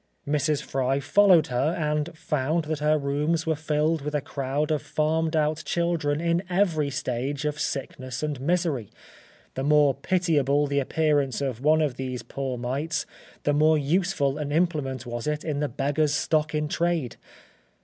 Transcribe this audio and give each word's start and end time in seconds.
Mrs. 0.27 0.63
Fry 0.63 0.99
followed 0.99 1.45
her, 1.53 1.75
and 1.77 2.17
found 2.17 2.63
that 2.63 2.79
her 2.79 2.97
rooms 2.97 3.45
were 3.45 3.55
filled 3.55 4.01
with 4.01 4.15
a 4.15 4.19
crowd 4.19 4.71
of 4.71 4.81
farmed 4.81 5.35
out 5.35 5.61
children 5.63 6.19
in 6.19 6.41
every 6.49 6.89
stage 6.89 7.45
of 7.45 7.59
sickness 7.59 8.23
and 8.23 8.41
misery; 8.41 8.89
the 9.53 9.63
more 9.63 9.93
pitiable 9.93 10.65
the 10.65 10.79
appearance 10.79 11.39
of 11.39 11.61
one 11.61 11.83
of 11.83 11.97
these 11.97 12.23
poor 12.23 12.57
mites, 12.57 13.05
the 13.43 13.53
more 13.53 13.77
useful 13.77 14.39
an 14.39 14.51
implement 14.51 15.05
was 15.05 15.27
it 15.27 15.45
in 15.45 15.59
the 15.59 15.69
beggar's 15.69 16.15
stock 16.15 16.55
in 16.55 16.67
trade. 16.67 17.17